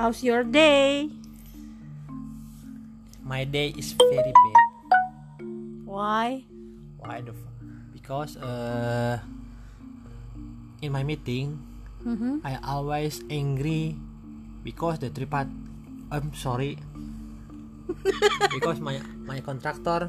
[0.00, 1.12] How's your day?
[3.20, 4.64] My day is very bad.
[5.84, 6.48] Why?
[6.96, 7.56] Why the fuck?
[7.92, 9.20] Because uh,
[10.80, 11.60] in my meeting,
[12.00, 12.40] Mm-hmm.
[12.48, 13.92] I always angry
[14.64, 15.52] because the tripat.
[16.08, 16.80] I'm sorry.
[18.56, 20.08] because my my contractor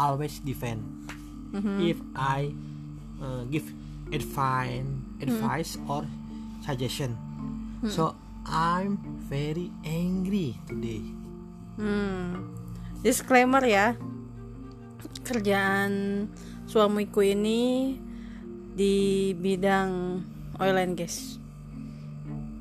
[0.00, 0.80] always defend.
[1.80, 2.52] If I
[3.22, 3.64] uh, give
[4.12, 4.84] advice,
[5.20, 6.04] advice or
[6.60, 7.16] suggestion,
[7.88, 11.04] so I'm very angry today.
[11.76, 12.52] Hmm.
[13.00, 13.96] Disclaimer ya.
[15.24, 16.26] Kerjaan
[16.64, 17.96] suamiku ini
[18.72, 20.22] di bidang
[20.60, 21.36] oil and gas.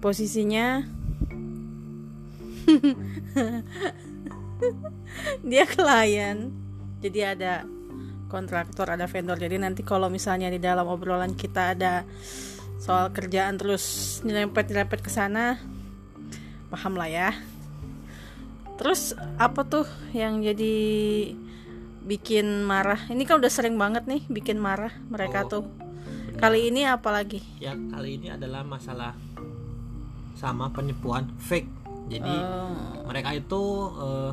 [0.04, 0.84] Posisinya
[5.50, 6.52] dia klien.
[7.00, 7.64] Jadi ada
[8.28, 9.36] kontraktor, ada vendor.
[9.36, 12.04] Jadi nanti kalau misalnya di dalam obrolan kita ada
[12.78, 13.84] soal kerjaan terus
[14.22, 15.58] nyerempet-nyerempet ke sana,
[16.68, 17.30] paham lah ya.
[18.78, 20.76] Terus apa tuh yang jadi
[22.04, 23.10] bikin marah?
[23.10, 25.64] Ini kan udah sering banget nih bikin marah mereka Oh, tuh.
[25.66, 26.40] benar.
[26.40, 27.42] Kali ini apa lagi?
[27.58, 29.18] ya kali ini adalah masalah
[30.38, 31.66] sama penipuan fake
[32.08, 33.10] jadi Oh.
[33.10, 33.62] mereka itu
[33.98, 34.32] eh,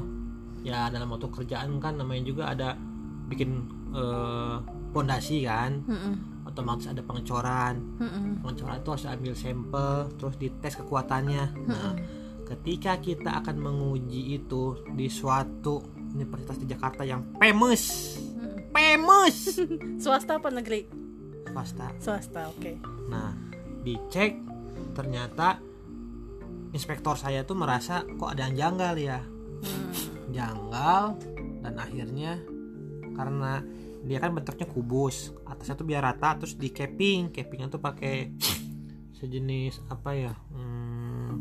[0.63, 2.77] ya dalam waktu kerjaan kan namanya juga ada
[3.25, 3.65] bikin
[3.95, 4.57] eh,
[4.91, 5.81] pondasi kan?
[5.87, 7.79] Mm-mm, otomatis ada pengecoran.
[8.03, 11.45] Mm-mm, pengecoran itu harus ambil sampel terus dites kekuatannya.
[11.71, 11.95] Nah
[12.45, 15.81] ketika kita akan menguji itu di suatu
[16.13, 18.15] universitas di Jakarta yang famous.
[18.75, 19.63] Famous!
[20.03, 21.05] Swasta apa negeri?
[21.55, 21.87] swasta.
[22.03, 22.83] Swasta, oke.
[23.07, 23.31] Nah,
[23.87, 24.43] dicek
[24.99, 25.63] ternyata
[26.75, 29.21] inspektor saya tuh merasa kok ada yang janggal ya.
[29.63, 29.93] Hmm.
[30.35, 31.03] Janggal
[31.63, 32.43] dan akhirnya
[33.15, 33.63] karena
[34.05, 37.33] dia kan bentuknya kubus, atasnya tuh biar rata terus di capping.
[37.33, 38.37] Cappingnya tuh pakai
[39.19, 40.33] sejenis apa ya?
[40.53, 41.33] Hmm,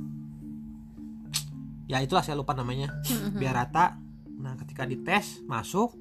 [1.92, 2.88] ya itulah saya lupa namanya.
[3.36, 3.99] Biar rata.
[4.39, 5.95] Nah, ketika dites masuk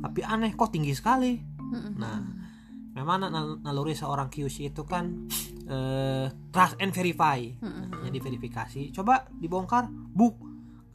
[0.00, 1.38] tapi aneh kok tinggi sekali.
[1.98, 2.18] Nah,
[2.94, 5.30] memang nal- naluri seorang QC itu kan
[5.70, 7.38] eh, trust and verify.
[8.02, 8.82] Jadi verifikasi.
[8.90, 10.34] Coba dibongkar, buk.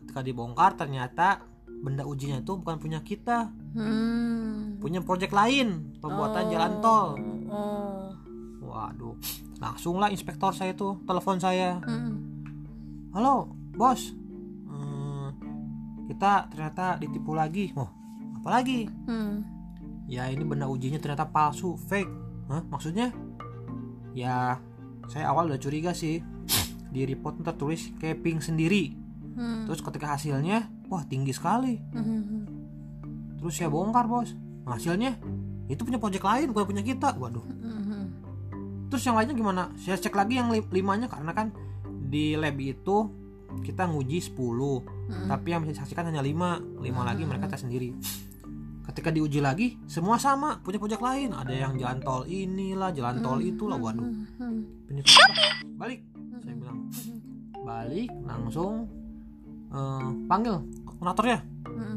[0.03, 4.79] Ketika dibongkar ternyata benda ujinya itu bukan punya kita, Hmm.
[4.79, 7.19] punya project lain, pembuatan jalan tol.
[7.51, 8.07] Oh.
[8.63, 9.19] Waduh.
[9.59, 11.79] Langsung lah inspektor saya tuh telepon saya.
[11.83, 12.13] Mm.
[13.11, 14.15] Halo, bos.
[14.67, 15.35] Hmm,
[16.07, 17.75] kita ternyata ditipu lagi.
[17.75, 17.91] Oh,
[18.39, 18.87] apa lagi?
[19.07, 19.43] Hmm.
[20.05, 22.13] ya ini benda ujinya ternyata palsu fake
[22.45, 22.61] Hah?
[22.69, 23.09] maksudnya
[24.13, 24.61] ya
[25.09, 26.21] saya awal udah curiga sih
[26.93, 28.93] di report tertulis capping sendiri
[29.33, 29.65] Hmm.
[29.65, 32.44] terus ketika hasilnya wah tinggi sekali Hmm.
[33.37, 34.33] Terus saya bongkar bos.
[34.65, 35.17] Hasilnya
[35.65, 37.13] itu punya project lain bukan punya kita.
[37.15, 37.43] Waduh.
[37.43, 38.07] Hmm.
[38.85, 39.63] terus yang lainnya gimana?
[39.81, 41.49] Saya cek lagi yang li- limanya karena kan
[42.05, 43.09] di lab itu
[43.65, 44.35] kita nguji 10
[45.31, 47.95] tapi yang bisa disaksikan hanya 5 5 lagi mereka tes sendiri.
[48.85, 51.33] Ketika diuji lagi semua sama punya project lain.
[51.33, 54.05] Ada yang jalan tol inilah jalan tol itulah waduh.
[54.37, 54.61] Hmm.
[54.85, 55.29] penipuan
[55.75, 55.99] balik
[56.45, 56.79] saya bilang.
[57.65, 58.85] Balik langsung
[59.73, 61.39] eh, panggil koordinatornya.
[61.65, 61.94] Hmm.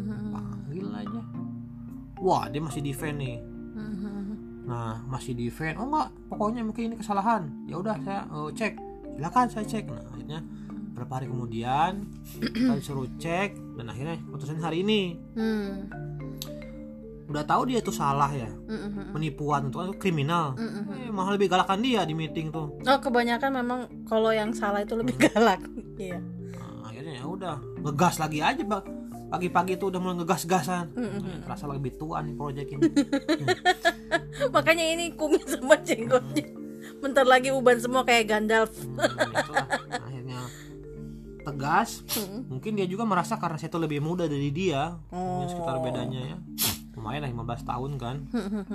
[2.19, 3.39] Wah dia masih defend nih
[3.79, 4.35] Hmm.
[4.69, 5.81] Nah, masih defend.
[5.81, 7.49] Oh enggak, pokoknya mungkin ini kesalahan.
[7.65, 8.73] Ya udah saya eh, cek.
[9.17, 9.85] Silakan saya cek.
[9.89, 10.41] Nah, akhirnya
[10.93, 11.93] beberapa hari kemudian
[12.43, 15.17] kita disuruh cek dan akhirnya putusan hari ini.
[15.39, 15.89] Hmm.
[17.29, 18.51] Udah tahu dia itu salah ya.
[18.69, 19.15] Hmm.
[19.17, 20.53] Penipuan itu kan kriminal.
[20.59, 20.85] Hmm.
[21.07, 22.77] Eh, malah lebih galakan dia di meeting tuh.
[22.85, 25.63] Oh kebanyakan memang kalau yang salah itu lebih galak.
[25.99, 26.23] Iya.
[26.23, 28.98] Nah, akhirnya ya udah ngegas lagi aja, Pak.
[29.29, 30.87] Pagi-pagi itu udah mulai ngegas-gasan.
[30.97, 32.89] Eh, terasa lebih tua nih proyek ini.
[34.55, 36.49] Makanya ini kumis sama jenggotnya.
[36.99, 38.73] Bentar lagi uban semua kayak Gandalf.
[38.73, 39.67] Hmm, itulah.
[39.93, 40.41] Akhirnya
[41.45, 42.03] tegas.
[42.49, 44.97] Mungkin dia juga merasa karena saya itu lebih muda dari dia.
[45.13, 46.37] Mungkin sekitar bedanya ya.
[46.97, 48.17] Lumayan lah 15 tahun kan.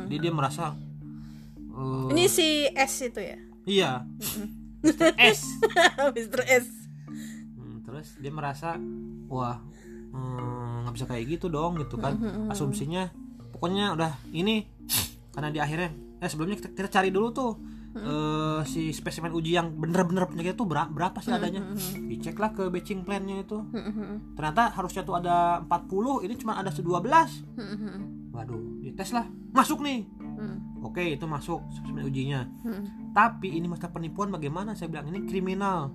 [0.06, 0.78] Jadi dia merasa
[1.58, 3.38] eh, Ini si S itu ya.
[3.66, 3.92] iya.
[4.84, 5.16] Mr.
[5.18, 5.42] S.
[6.16, 6.42] Mr.
[6.46, 6.68] S.
[7.58, 8.78] Hmm, terus dia merasa
[9.32, 9.64] wah
[10.14, 12.16] hmm, nggak bisa kayak gitu dong gitu kan.
[12.48, 13.10] Asumsinya
[13.52, 14.70] pokoknya udah ini
[15.34, 15.90] karena di akhirnya
[16.22, 17.52] eh sebelumnya kita, kita cari dulu tuh
[17.94, 21.62] eh, si spesimen uji yang bener-bener punya kita tuh berapa, berapa sih adanya.
[22.10, 23.60] diceklah ke batching plan-nya itu.
[24.38, 26.86] Ternyata harusnya tuh ada 40 ini cuma ada 12
[28.34, 29.26] waduh dites lah.
[29.54, 30.06] Masuk nih.
[30.84, 32.44] Oke itu masuk spesimen ujinya.
[33.14, 34.76] Tapi ini masalah penipuan bagaimana?
[34.76, 35.94] Saya bilang ini kriminal.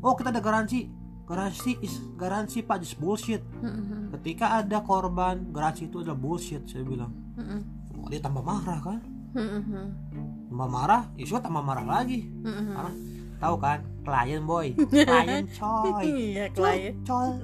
[0.00, 0.86] Oh kita ada garansi
[1.24, 3.40] garansi is garansi pak just bullshit.
[4.20, 7.12] Ketika ada korban garansi itu adalah bullshit saya bilang.
[7.96, 9.00] Oh, dia tambah marah kan?
[9.34, 9.90] Mm-mm.
[10.46, 12.30] tambah marah Yusuf tambah marah lagi.
[12.46, 12.70] Mm-mm.
[12.70, 12.92] karena
[13.42, 14.66] tahu kan klien boy.
[15.08, 16.04] Klien coy.
[16.06, 16.94] Iya klien.
[17.02, 17.28] coy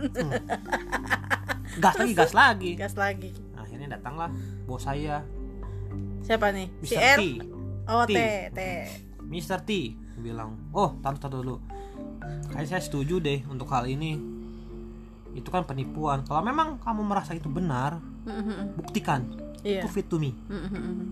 [1.71, 1.79] Hmm.
[1.79, 2.71] gas lagi gas lagi.
[2.75, 3.31] Gas lagi.
[3.55, 4.26] Akhirnya datanglah
[4.67, 5.23] bos saya.
[6.26, 6.67] Siapa nih?
[6.83, 7.03] Si Mr.
[7.03, 7.23] R T.
[7.87, 8.12] Oh T.
[8.15, 8.19] T
[8.55, 8.61] T.
[9.31, 9.59] Mr.
[9.62, 9.71] T
[10.21, 11.56] bilang oh taruh taruh dulu
[12.51, 14.19] kayak saya setuju deh untuk hal ini
[15.31, 18.75] itu kan penipuan kalau memang kamu merasa itu benar Mm-mm.
[18.75, 19.31] buktikan
[19.63, 21.07] iya prove it to me Mm-mm.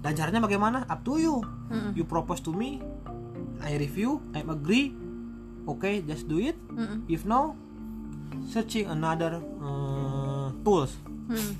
[0.00, 1.92] dan caranya bagaimana up to you Mm-mm.
[1.98, 2.78] you propose to me
[3.64, 4.94] I review I agree
[5.66, 7.02] okay just do it Mm-mm.
[7.10, 7.58] if no
[8.46, 10.94] searching another uh, tools
[11.24, 11.56] Mm.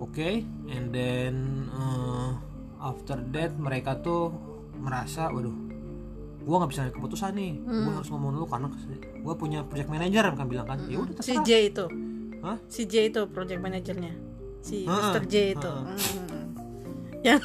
[0.00, 0.40] okay
[0.72, 2.32] and then uh,
[2.80, 4.32] after that mereka tuh
[4.80, 5.52] merasa waduh
[6.42, 7.52] gua nggak bisa ambil keputusan nih.
[7.62, 8.68] Gua harus ngomong dulu karena
[9.22, 11.86] gua punya project manager kan bilang kan ya udah si J itu.
[12.42, 12.58] Hah?
[12.66, 14.12] si J itu project manajernya
[14.62, 15.22] si Heeh, Mr.
[15.30, 15.72] J itu.
[15.72, 15.98] Heeh.
[16.18, 16.48] Mm.
[17.22, 17.40] yang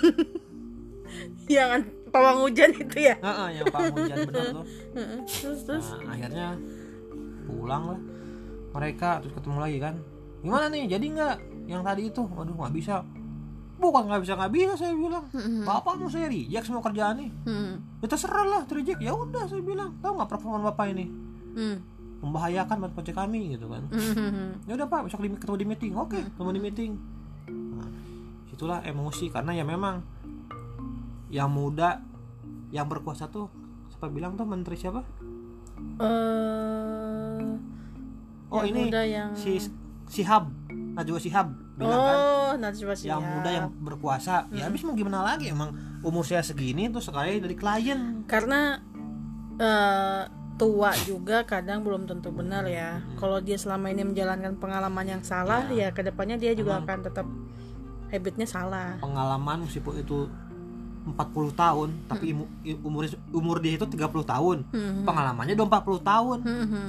[1.58, 1.70] yang
[2.10, 3.16] pawang hujan itu ya?
[3.22, 4.66] Heeh, yang pak hujan bener tuh.
[5.38, 5.86] Terus.
[5.94, 6.48] Nah akhirnya
[7.46, 8.00] pulang lah
[8.74, 9.96] mereka terus ketemu lagi kan.
[10.42, 11.36] Gimana nih jadi nggak?
[11.68, 12.96] Yang tadi itu waduh nggak bisa
[13.77, 15.25] bukan nggak bisa nggak bisa saya bilang.
[15.63, 17.74] Bapak mau saya reject semua kerjaan nih Hmm.
[18.01, 19.94] ya terserah lah reject ya udah saya bilang.
[20.01, 21.06] Tahu nggak performa bapak ini?
[21.57, 21.77] Hmm.
[22.18, 23.85] membahayakan buat proyek kami gitu kan.
[23.94, 24.57] Hmm.
[24.65, 25.94] ya udah pak besok di, ketemu di meeting.
[25.94, 26.91] Oke ketemu di meeting.
[27.77, 27.89] Nah,
[28.50, 30.01] itulah emosi karena ya memang
[31.29, 32.01] yang muda
[32.74, 33.53] yang berkuasa tuh
[33.94, 35.06] siapa bilang tuh menteri siapa?
[36.01, 37.45] Eh,
[38.50, 39.62] oh yang ini muda yang si
[40.09, 40.50] Sihab
[40.97, 45.47] Najwa Sihab bilang kan oh Najwa yang muda yang berkuasa ya habis mau gimana lagi?
[45.47, 45.71] Emang
[46.01, 48.25] umur saya segini tuh sekali dari klien.
[48.25, 48.81] Karena
[49.56, 50.21] eh,
[50.57, 52.97] tua juga kadang belum tentu benar ya.
[53.15, 55.94] Kalau dia selama ini menjalankan pengalaman yang salah ya.
[55.94, 57.29] ke depannya dia juga akan tetap
[58.09, 58.97] habitnya salah.
[58.97, 60.25] Pengalaman meskipun itu
[61.07, 61.15] 40
[61.56, 62.35] tahun tapi
[62.65, 64.57] i- umur umur dia itu 30 tahun.
[64.74, 65.06] Hmm.
[65.06, 66.38] pengalamannya udah 40 tahun.
[66.44, 66.88] Mhm.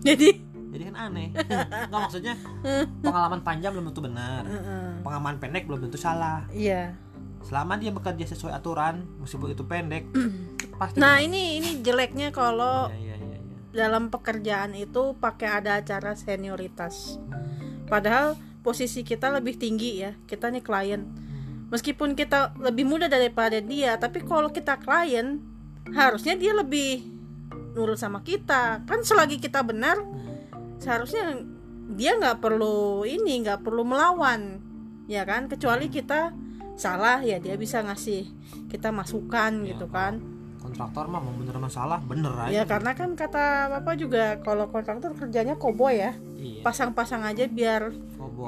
[0.00, 0.28] jadi
[0.70, 1.28] jadi kan aneh.
[1.90, 2.34] Nggak maksudnya
[3.04, 4.42] pengalaman panjang belum tentu benar.
[5.02, 6.46] Pengalaman pendek belum tentu salah.
[6.54, 6.94] Iya.
[7.42, 10.04] Selama dia bekerja sesuai aturan meskipun itu pendek
[10.80, 13.40] pasti nah ini ini jeleknya kalau iya iya iya iya.
[13.72, 17.18] dalam pekerjaan itu pakai ada acara senioritas.
[17.90, 21.02] Padahal posisi kita lebih tinggi ya kita nih klien.
[21.70, 25.40] Meskipun kita lebih muda daripada dia tapi kalau kita klien
[25.90, 27.08] harusnya dia lebih
[27.74, 28.84] nurut sama kita.
[28.84, 29.96] Kan selagi kita benar
[30.80, 31.44] seharusnya
[31.94, 34.58] dia nggak perlu ini nggak perlu melawan
[35.06, 35.46] ya kan?
[35.46, 36.32] Kecuali kita
[36.80, 38.24] salah ya dia bisa ngasih
[38.72, 40.18] kita masukan Ya, gitu kan.
[40.60, 42.52] Kontraktor mah mau bener masalah bener aja.
[42.52, 46.12] Ya karena kan kata bapak juga kalau kontraktor kerjanya koboi ya.
[46.40, 46.64] Iya.
[46.64, 47.92] Pasang-pasang aja biar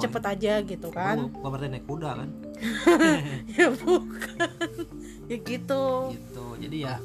[0.01, 1.29] cepet aja gitu kan.
[1.29, 2.29] gua berarti naik kuda kan?
[3.59, 4.49] Ya bukan.
[5.29, 5.85] Ya gitu.
[6.15, 6.45] Gitu.
[6.63, 6.97] Jadi ya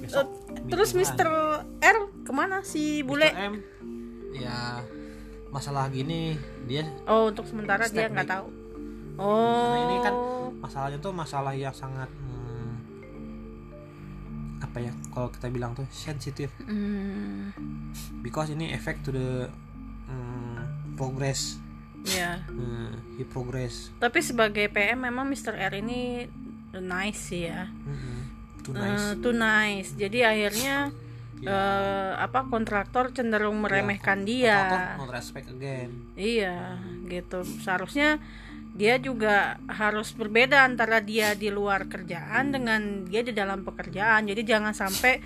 [0.00, 0.26] besok
[0.66, 1.22] terus lagi.
[1.78, 3.30] R ke mana si bule?
[3.30, 3.54] Mr.
[3.54, 3.54] M
[4.30, 4.82] ya
[5.50, 8.46] masalah gini dia oh untuk sementara dia nggak tahu.
[9.18, 10.14] Oh Karena ini kan
[10.62, 12.72] masalahnya tuh masalah yang sangat hmm,
[14.62, 16.48] apa ya kalau kita bilang tuh sensitif.
[16.64, 17.50] Hmm,
[18.22, 19.50] because ini efek to the
[20.06, 21.58] hmm, progress.
[22.06, 22.40] Ya.
[22.48, 23.92] Hmm, he progress.
[24.00, 25.52] Tapi sebagai PM memang Mr.
[25.52, 26.24] R ini
[26.72, 27.68] nice sih ya.
[27.68, 28.20] Hmm,
[28.62, 29.06] too Eh, nice.
[29.20, 29.90] too nice.
[29.98, 30.88] Jadi akhirnya
[31.40, 31.48] Ya.
[31.48, 37.40] eh, apa kontraktor cenderung meremehkan dia Kontraktor not respect again Iya, gitu.
[37.58, 38.20] Seharusnya
[38.70, 44.28] dia juga harus berbeda antara dia di luar kerjaan dengan dia di dalam pekerjaan.
[44.28, 45.18] Jadi jangan sampai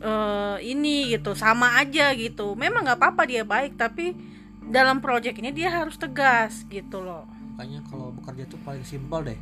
[0.00, 2.56] eh, ini gitu sama aja gitu.
[2.56, 4.16] Memang nggak apa-apa dia baik, tapi
[4.64, 7.28] dalam project ini dia harus tegas gitu loh.
[7.52, 9.38] makanya kalau bekerja tuh paling simpel deh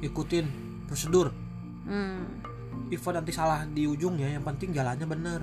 [0.00, 0.48] ikutin
[0.88, 1.30] prosedur
[1.84, 2.24] Hmm.
[2.88, 5.42] Even nanti salah di ujungnya yang penting jalannya bener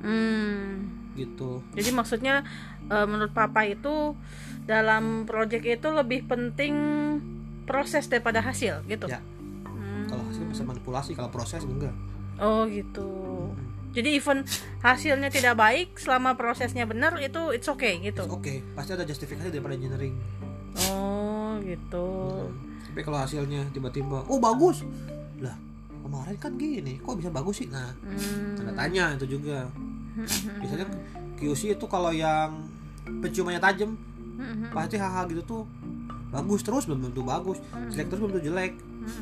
[0.00, 0.88] Hmm.
[1.12, 2.40] gitu Jadi maksudnya
[2.86, 4.16] eh, menurut papa itu
[4.64, 6.74] dalam project itu lebih penting
[7.64, 9.06] proses daripada hasil gitu.
[9.06, 9.20] ya
[9.62, 10.08] Hmm.
[10.08, 11.92] kalau hasil bisa manipulasi kalau proses enggak
[12.40, 13.04] Oh gitu.
[13.90, 14.46] Jadi even
[14.80, 18.24] hasilnya tidak baik selama prosesnya benar itu it's okay gitu.
[18.24, 20.16] oke pasti ada justifikasi daripada engineering
[20.88, 22.08] Oh gitu.
[22.86, 24.80] tapi kalau hasilnya tiba-tiba oh bagus
[26.10, 27.68] kemarin kan gini kok bisa bagus sih?
[27.68, 28.58] Nah Hmm.
[28.58, 29.70] tanda tanya itu juga.
[30.58, 30.86] Biasanya
[31.34, 32.66] QC itu kalau yang
[33.06, 33.94] penciumannya tajam
[34.70, 35.62] pasti hal-hal gitu tuh
[36.30, 37.62] bagus terus belum tentu bagus.
[37.88, 38.72] Jelek terus belum tentu jelek.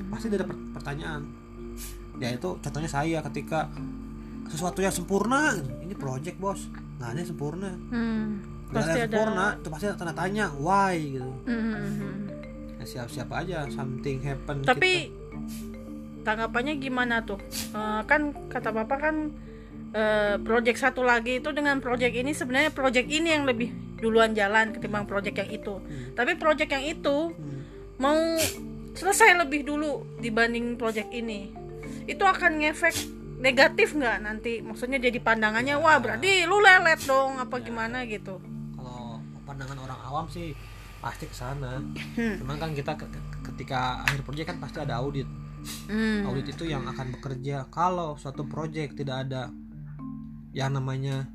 [0.08, 1.22] Pasti ada per- pertanyaan.
[2.16, 3.68] Ya itu contohnya saya ketika
[4.48, 5.70] sesuatu yang sempurna gitu.
[5.82, 6.66] ini project bos.
[6.96, 7.70] Nggak ada yang sempurna.
[7.92, 8.26] Hmm.
[8.68, 9.06] nggak ada yang ada.
[9.08, 10.96] sempurna itu pasti ada tanda tanya why?
[10.96, 11.30] gitu.
[11.44, 12.26] Hmm.
[12.74, 15.10] Nah, siap-siap aja something happen Tapi
[16.20, 17.38] tanggapannya gimana tuh?
[17.70, 19.16] Eh, kan kata Bapak kan
[19.90, 24.70] eh, project satu lagi itu dengan project ini sebenarnya project ini yang lebih duluan jalan
[24.70, 25.74] ketimbang project yang itu.
[25.76, 26.12] Hmm.
[26.12, 27.60] Tapi project yang itu Hmm.
[27.96, 28.18] mau
[28.92, 31.50] selesai lebih dulu dibanding project ini.
[32.04, 32.94] Itu akan ngefek
[33.38, 34.60] negatif nggak nanti?
[34.60, 38.38] Maksudnya jadi pandangannya wah berarti lu lelet dong apa gimana gitu.
[38.74, 40.52] kalau pandangan orang awam sih
[40.98, 41.78] pasti ke sana
[42.12, 42.36] Hmm.
[42.36, 45.26] cuman kan kita ke- ke- ketika akhir proyek kan pasti ada audit
[45.86, 46.24] Hmm.
[46.24, 49.48] audit itu yang akan bekerja kalau suatu proyek tidak ada
[50.50, 51.28] yang namanya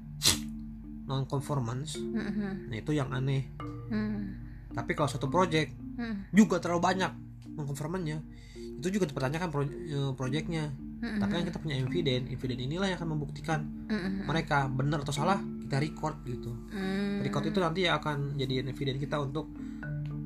[1.04, 2.70] non conformance Hmm.
[2.70, 3.50] nah itu yang aneh
[3.90, 4.40] Hmm.
[4.72, 6.26] tapi kalau suatu proyek Hmm.
[6.30, 7.12] juga terlalu banyak
[7.54, 8.18] non conformance
[8.56, 9.80] itu juga dipertanyakan pro-
[10.14, 11.20] proyeknya Hmm.
[11.20, 14.24] tapi kan kita punya eviden eviden inilah yang akan membuktikan Hmm.
[14.24, 17.20] mereka benar atau salah kita record gitu Hmm.
[17.22, 19.52] record itu nanti akan jadi eviden kita untuk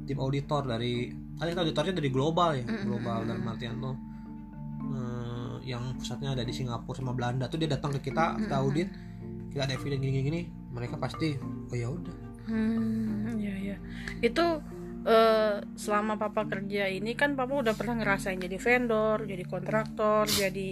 [0.05, 3.95] tim auditor dari kan kita auditornya dari global ya global dalam artian tuh
[4.89, 8.89] eh, yang pusatnya ada di Singapura sama Belanda tuh dia datang ke kita kita audit
[9.53, 10.41] kita ada eviden gini gini
[10.73, 13.77] mereka pasti oh ya udah Hmm, iya iya.
[14.23, 14.63] Itu
[15.03, 20.71] eh, selama papa kerja ini kan papa udah pernah ngerasain jadi vendor, jadi kontraktor, jadi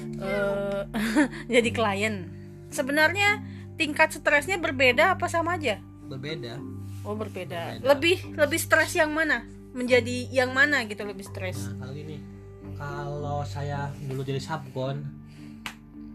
[0.00, 0.80] eh,
[1.54, 2.14] jadi klien.
[2.72, 3.44] Sebenarnya
[3.76, 5.78] tingkat stresnya berbeda apa sama aja?
[6.08, 6.60] berbeda
[7.08, 7.80] Oh berbeda.
[7.80, 7.88] Berbeda.
[7.88, 9.44] Lebih lebih stres yang mana?
[9.72, 11.72] Menjadi yang mana gitu lebih stres?
[11.72, 12.16] nah kalau gini
[12.76, 15.04] kalau saya dulu jadi subkon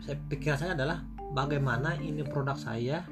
[0.03, 3.03] saya pikiran saya adalah bagaimana ini produk saya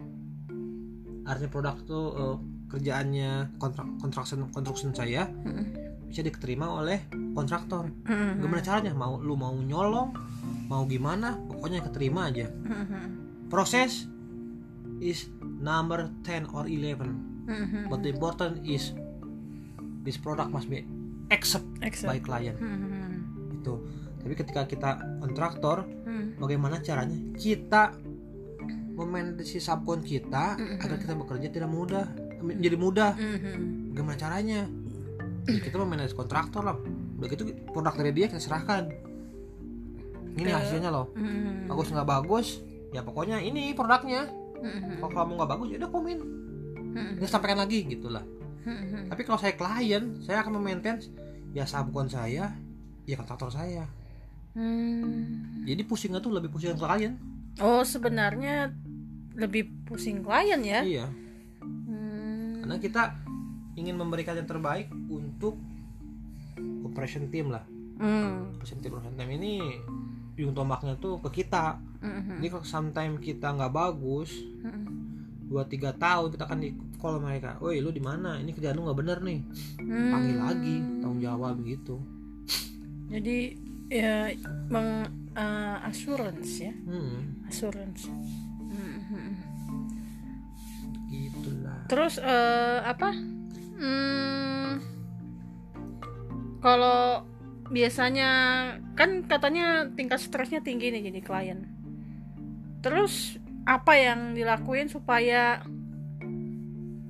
[1.26, 2.38] artinya produk itu eh,
[2.70, 5.66] kerjaannya kontrak construction construction saya Mm-mm.
[6.10, 8.42] bisa diterima oleh kontraktor Mm-mm.
[8.42, 10.14] gimana caranya mau lu mau nyolong
[10.70, 13.06] mau gimana pokoknya keterima aja Mm-mm.
[13.50, 14.08] proses
[15.02, 15.28] is
[15.60, 17.84] number 10 or 11 Mm-mm.
[17.90, 18.94] but the important is
[20.06, 20.86] this product must be
[21.28, 22.08] accept Accept.
[22.08, 23.12] by client Mm-mm.
[23.52, 23.74] itu
[24.18, 26.38] tapi ketika kita kontraktor Mm.
[26.38, 27.92] bagaimana caranya kita
[28.92, 30.80] memanage subkon kita Mm-mm.
[30.80, 32.06] agar kita bekerja tidak mudah
[32.40, 33.92] menjadi mudah Mm-mm.
[33.92, 34.60] bagaimana caranya
[35.44, 36.78] ya, kita memanage kontraktor lah
[37.16, 38.88] udah gitu produk dari dia kita serahkan
[40.36, 41.66] ini Ke- hasilnya loh Mm-mm.
[41.66, 42.48] bagus nggak bagus
[42.92, 45.02] ya pokoknya ini produknya Mm-mm.
[45.02, 46.20] kalau kamu nggak bagus ya udah komen
[47.18, 48.24] kita sampaikan lagi gitulah
[48.66, 49.08] Mm-mm.
[49.08, 50.98] tapi kalau saya klien saya akan memaintain
[51.54, 52.52] ya subkon saya
[53.06, 53.86] ya kontraktor saya
[54.56, 55.62] Hmm.
[55.68, 57.20] jadi pusingnya tuh lebih pusing klien
[57.60, 58.72] Oh sebenarnya
[59.36, 60.80] lebih pusing klien ya?
[60.80, 61.06] iya
[61.60, 62.64] Hmm.
[62.64, 63.02] karena kita
[63.76, 65.60] ingin memberikan yang terbaik untuk
[66.84, 68.56] operation team lah Hmm.
[68.56, 69.54] operation team operation team ini
[70.36, 72.40] ujung tombaknya tuh ke kita Hmm.
[72.40, 74.32] jadi kalau sometimes kita nggak bagus
[74.64, 75.05] Hmm.
[75.46, 78.42] Dua tiga tahun kita akan di call mereka, woi lu di mana?
[78.42, 79.40] Ini kerjaan lu nggak bener nih,
[79.78, 80.12] Hmm.
[80.12, 82.02] panggil lagi, tanggung jawab gitu.
[83.06, 83.38] Jadi
[83.88, 84.34] ya
[84.68, 88.08] meng eh, assurance ya, Hmm, assurance.
[88.08, 89.36] Hmm,
[91.12, 91.80] gitulah.
[91.86, 93.10] Terus eh, apa?
[93.76, 94.80] Hmm,
[96.60, 97.22] kalau
[97.68, 98.30] biasanya
[98.96, 101.60] kan katanya tingkat stresnya tinggi nih jadi klien.
[102.82, 105.66] Terus apa yang dilakuin supaya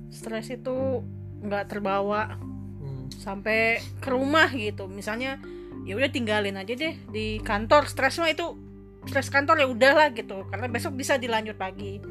[0.08, 1.04] stres itu
[1.44, 2.40] nggak terbawa
[2.76, 4.88] Hmm, sampai ke rumah gitu?
[4.88, 5.40] Misalnya
[5.86, 8.58] ya udah tinggalin aja deh di kantor stres mah itu
[9.06, 12.02] stres kantor ya udahlah gitu karena besok bisa dilanjut lagi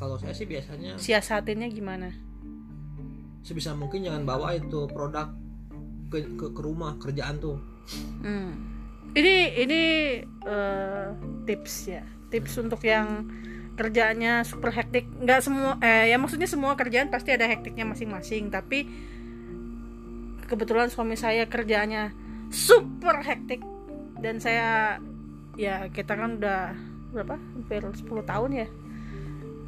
[0.00, 2.08] Kalau saya sih biasanya siasatinnya gimana
[3.44, 5.32] sebisa mungkin jangan bawa itu produk
[6.10, 7.56] ke ke, ke rumah kerjaan tuh.
[8.20, 8.52] Hmm.
[9.10, 9.82] Ini ini
[10.26, 11.06] eh,
[11.46, 13.26] tips ya, tips untuk yang
[13.80, 15.08] kerjaannya super hektik.
[15.24, 18.52] Nggak semua, eh ya maksudnya semua kerjaan pasti ada hektiknya masing-masing.
[18.52, 18.84] Tapi
[20.44, 22.12] kebetulan suami saya kerjaannya
[22.52, 23.64] super hektik
[24.20, 25.00] dan saya
[25.56, 26.76] ya kita kan udah
[27.16, 28.68] berapa hampir 10 tahun ya.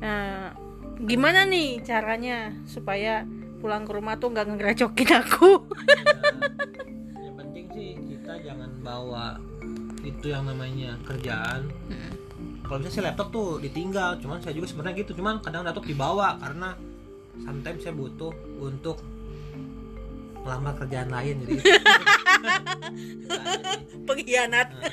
[0.05, 0.53] Nah,
[1.01, 3.25] gimana nih caranya supaya
[3.65, 5.73] pulang ke rumah tuh nggak ngerecokin aku?
[5.89, 9.41] Ya, yang penting sih kita jangan bawa
[10.03, 11.71] itu yang namanya kerjaan.
[12.73, 16.41] Kalau bisa sih laptop tuh ditinggal, cuman saya juga sebenarnya gitu, cuman kadang laptop dibawa
[16.41, 16.73] karena
[17.37, 18.97] sometimes saya butuh untuk
[20.41, 21.69] melamar kerjaan lain jadi Gitu.
[24.09, 24.73] Pengkhianat.
[24.73, 24.89] Nah,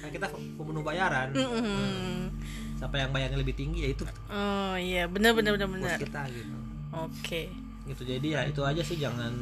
[0.00, 2.32] kan kita pemenuh bayaran Mm-mm.
[2.76, 6.00] siapa yang bayarnya lebih tinggi ya itu Oh iya, benar benar benar benar.
[6.00, 6.56] kita gitu
[6.96, 7.52] Oke.
[7.84, 9.32] gitu jadi ya itu aja sih jangan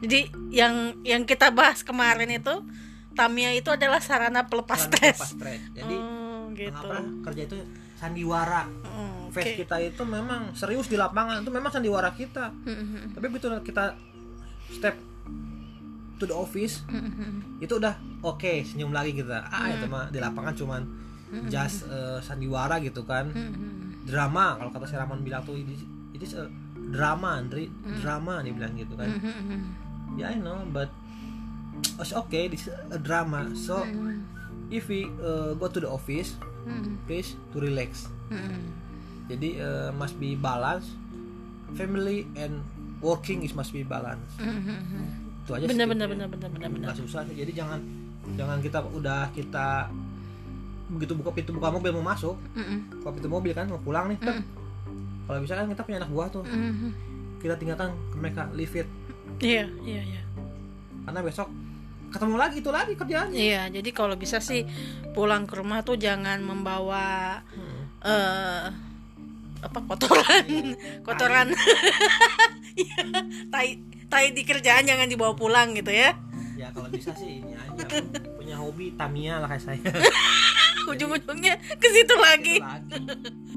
[0.00, 2.64] Jadi yang yang kita bahas kemarin itu
[3.12, 5.36] Tamia itu adalah sarana pelepas stres.
[5.36, 6.13] stres jadi oh,
[6.54, 6.70] gitu.
[6.70, 6.98] mengapa
[7.30, 7.58] kerja itu
[7.98, 8.62] sandiwara.
[8.86, 9.42] Oh, Oke.
[9.42, 11.42] face kita itu memang serius di lapangan.
[11.42, 12.50] Itu memang sandiwara kita.
[12.64, 13.12] Mm-mm.
[13.14, 13.98] tapi begitu kita
[14.70, 14.94] step
[16.14, 16.86] to the office
[17.58, 20.82] itu udah oke senyum lagi kita ah itu mah di lapangan cuman
[21.50, 23.34] just eh, sandiwara gitu kan.
[24.06, 25.74] Drama kalau kata si Rahman bilang tuh ini
[26.14, 26.26] ini
[26.94, 27.66] drama Andri.
[27.98, 29.10] Drama dia bilang gitu kan.
[30.14, 30.92] Ya I know but
[31.98, 32.46] it's okay.
[32.46, 33.50] This is a drama.
[33.58, 33.82] So
[34.74, 36.34] if we uh, go to the office
[37.06, 38.10] please to relax.
[39.30, 40.90] Jadi uh, must be balance.
[41.74, 42.60] Family and
[42.98, 44.26] working is must be balance.
[45.44, 47.76] Itu aja bener bener bener bener bener nggak susah jadi jangan
[48.32, 49.92] jangan kita udah kita
[50.88, 53.00] begitu buka pintu buka mobil mau masuk Mm-mm.
[53.04, 54.40] buka pintu mobil kan mau pulang nih kan
[55.28, 56.44] kalau bisa kan kita punya anak buah tuh.
[56.44, 56.90] Mhm.
[57.40, 58.88] kita tinggalkan ke mereka leave it.
[59.40, 60.22] Iya iya iya.
[61.04, 61.48] Karena besok
[62.14, 63.34] ketemu lagi itu lagi kerjaannya.
[63.34, 64.62] Iya, jadi kalau bisa sih
[65.10, 67.42] pulang ke rumah tuh jangan membawa
[68.06, 68.70] eh
[69.64, 70.44] apa kotoran,
[71.06, 71.48] kotoran,
[72.74, 73.02] Iya,
[73.50, 73.78] tai
[74.10, 76.14] tai di kerjaan jangan dibawa pulang gitu ya.
[76.54, 77.98] ya kalau bisa sih ini aja.
[78.38, 79.90] Punya hobi Tamiya lah kayak saya.
[80.90, 82.56] Ujung-ujungnya ke situ lagi.
[82.60, 83.53] Lagi